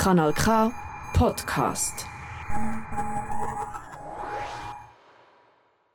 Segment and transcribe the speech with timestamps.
[0.00, 0.72] Kanal K
[1.12, 2.06] Podcast.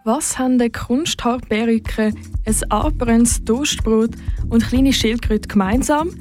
[0.03, 2.13] Was haben eine Kunsthaarperücke,
[2.45, 4.11] ein angebranntes Toastbrot
[4.47, 6.11] und kleine Schildkröte gemeinsam?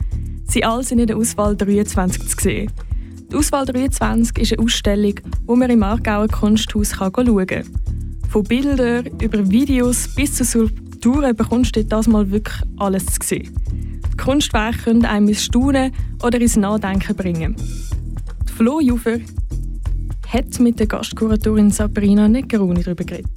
[0.47, 2.73] Sie alle sind in der Auswahl 23 zu sehen.
[3.31, 7.65] Die Auswahl 23 ist eine Ausstellung, wo man im Aargauer Kunsthaus schauen kann.
[8.31, 13.55] Von Bildern über Videos bis zu Skulpturen bekommst du das mal wirklich alles zu sehen.
[14.25, 17.57] Kunstwerke können einem ins Staunen oder ins Nachdenken bringen.
[18.49, 19.19] Die Flo Jufer
[20.29, 23.29] hat mit der Gastkuratorin Sabrina Negroni darüber geredet.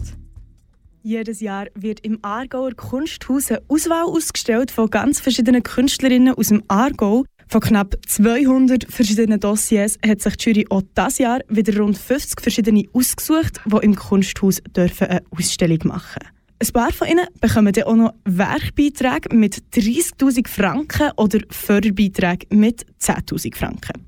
[1.03, 6.63] Jedes Jahr wird im Aargauer Kunsthaus eine Auswahl ausgestellt von ganz verschiedenen Künstlerinnen aus dem
[6.69, 7.25] Aargau.
[7.49, 12.39] Von knapp 200 verschiedenen Dossiers hat sich die Jury auch dieses Jahr wieder rund 50
[12.39, 17.83] verschiedene ausgesucht, die im Kunsthaus dürfen eine Ausstellung machen Ein paar von ihnen bekommen dann
[17.83, 24.07] auch noch Werkbeiträge mit 30'000 Franken oder Förderbeiträge mit 10'000 Franken.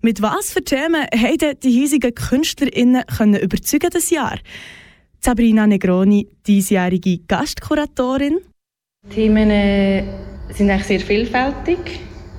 [0.00, 4.38] Mit was für Themen haben die hiesigen KünstlerInnen können überzeugen das Jahr?
[5.18, 8.38] Sabrina Negroni, diesjährige Gastkuratorin.
[9.10, 10.04] Die Themen äh,
[10.50, 11.78] sind eigentlich sehr vielfältig.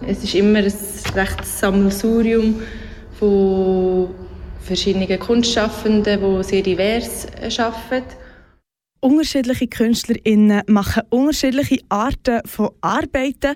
[0.08, 0.74] Es ist immer ein
[1.16, 2.62] rechtes Sammelsurium
[3.20, 4.10] von
[4.62, 8.27] verschiedenen Kunstschaffenden, die sehr divers äh, arbeiten.
[9.08, 13.56] Unterschiedliche KünstlerInnen machen unterschiedliche Arten von Arbeiten.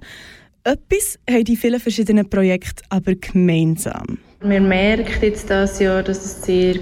[0.63, 4.17] Etwas haben die vielen verschiedenen Projekte aber gemeinsam.
[4.41, 6.75] Man merkt jetzt dieses Jahr, dass es sehr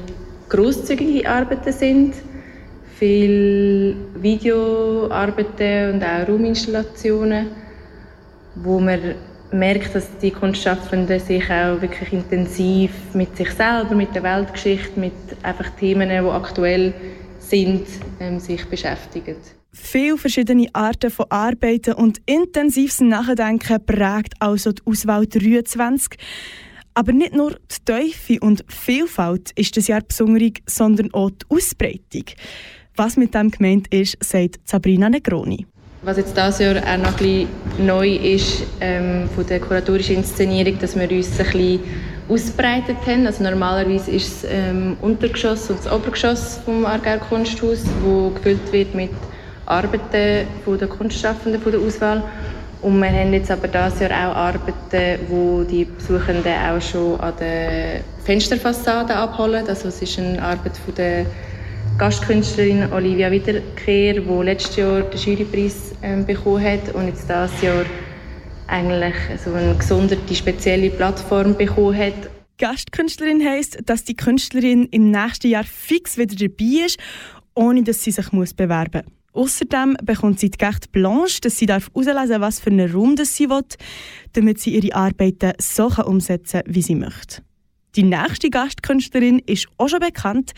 [0.50, 2.14] grosszügige Arbeiten sind
[3.00, 7.48] viele Videoarbeiten und auch Rauminstallationen,
[8.56, 9.00] wo man
[9.52, 15.14] merkt, dass die Kunstschaffenden sich auch wirklich intensiv mit sich selber, mit der Weltgeschichte, mit
[15.42, 17.19] einfach Themen, die aktuell sind,
[17.52, 19.36] ähm, sich beschäftigen.
[19.72, 26.18] Viele verschiedene Arten von Arbeiten und intensives Nachdenken prägt also die Auswahl 23.
[26.96, 32.26] Aber nicht nur die Teufel und Vielfalt ist das Jahr besonders, sondern auch die Ausbreitung.
[32.96, 35.66] Was mit dem gemeint ist, sagt Sabrina Negroni.
[36.02, 37.48] Was jetzt dieses Jahr auch noch ein bisschen
[37.86, 41.80] neu ist ähm, von der kuratorischen Inszenierung, dass wir uns ein bisschen
[42.30, 43.28] ausbreitet haben.
[43.28, 48.96] Also normalerweise ist es ähm, Untergeschoss und das Obergeschoss vom Aargauer Kunsthaus, wo gefüllt wird
[48.96, 49.10] mit
[49.66, 52.24] Arbeiten von der Kunstschaffenden von der Auswahl.
[52.82, 57.34] Und wir haben jetzt aber dieses Jahr auch Arbeiten, wo die Besuchenden auch schon an
[57.42, 59.68] der Fensterfassade abholen.
[59.68, 61.26] Also es ist eine Arbeit von der
[62.00, 67.84] Gastkünstlerin Olivia Wiederkehr, die letztes Jahr den Jurypreis ähm, bekommen hat und jetzt dieses Jahr
[68.68, 72.14] eigentlich so eine gesonderte, spezielle Plattform bekommen hat.
[72.58, 77.00] Gastkünstlerin heisst, dass die Künstlerin im nächsten Jahr fix wieder dabei ist,
[77.54, 79.44] ohne dass sie sich muss bewerben muss.
[79.44, 83.66] Außerdem bekommt sie die Carte Blanche, dass sie darf was für einen Raum sie will,
[84.32, 87.42] damit sie ihre Arbeiten so umsetzen kann, wie sie möchte.
[87.96, 90.52] Die nächste Gastkünstlerin ist auch schon bekannt.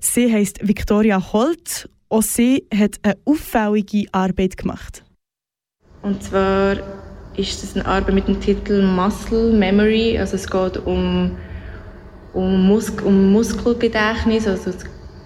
[0.00, 1.88] Sie heißt Victoria Holt.
[2.08, 5.04] Auch sie hat eine auffällige Arbeit gemacht.
[6.02, 6.76] Und zwar
[7.36, 10.18] ist es eine Arbeit mit dem Titel Muscle Memory.
[10.18, 11.36] Also es geht um,
[12.32, 14.72] um, Mus um Muskelgedächtnis, also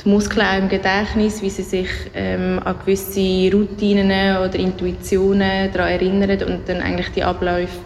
[0.05, 6.43] die Muskeln im Gedächtnis, wie sie sich ähm, an gewisse Routinen oder Intuitionen daran erinnern
[6.43, 7.79] und dann eigentlich die Abläufe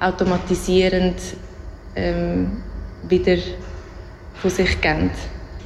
[0.00, 1.16] automatisierend
[1.94, 2.62] ähm,
[3.08, 3.36] wieder
[4.34, 5.10] von sich geben.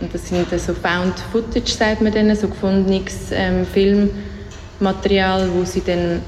[0.00, 5.80] Und das sind so Found Footage, sagt man denen, so gefundenes ähm, Filmmaterial, wo sie
[5.80, 6.20] dann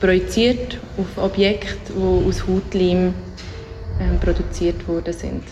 [0.00, 3.14] projiziert auf Objekte, die aus Hautleim
[4.00, 5.42] ähm, produziert worden sind.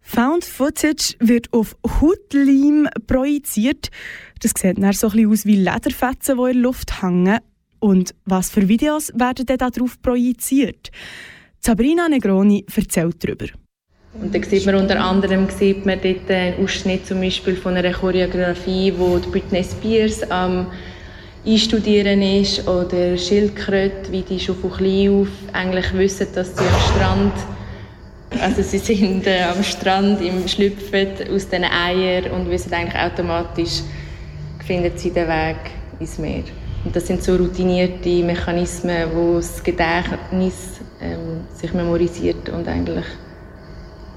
[0.00, 3.90] Found Footage wird auf Hautleim projiziert.
[4.40, 7.38] Das sieht dann so ein aus wie Lederfetzen, die in der Luft hängen.
[7.78, 10.90] Und was für Videos werden dann darauf projiziert?
[11.60, 13.46] Sabrina Negroni erzählt darüber.
[14.12, 17.92] Und dann sieht man unter anderem sieht man dort einen Ausschnitt zum Beispiel von einer
[17.92, 20.66] Choreografie, wo die Britney Spears am
[21.46, 26.94] Einstudieren ist oder Schildkröte, wie die schon von klein auf eigentlich wissen, dass sie am
[26.94, 27.32] Strand
[28.38, 33.80] also sie sind äh, am Strand im Schlüpfen aus den Eiern und wissen eigentlich automatisch,
[34.64, 35.56] finden sie den Weg
[35.98, 36.44] ins Meer.
[36.84, 43.04] Und das sind so routinierte Mechanismen, wo das Gedächtnis ähm, sich memorisiert und eigentlich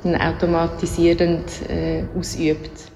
[0.05, 2.91] automatisierend äh, ausübt.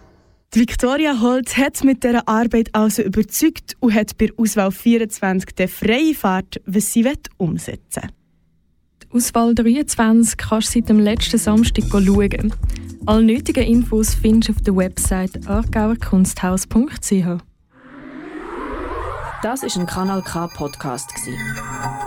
[0.53, 5.67] Die Victoria Holz hat mit dieser Arbeit also überzeugt und hat bei Auswahl 24 die
[5.67, 7.05] freie Fahrt, was sie
[7.37, 8.09] umsetzen will.
[9.03, 12.53] Die Auswahl 23 kannst du seit dem letzten Samstag schauen.
[13.05, 17.43] Alle nötigen Infos findest du auf der Website argauerkunsthaus.ch.
[19.43, 21.11] Das ist ein Kanal K Podcast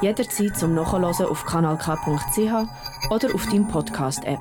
[0.03, 4.41] Jederzeit zum Nachhören auf kanalk.ch oder auf deinem Podcast-App.